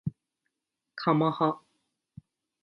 [0.95, 1.61] かまは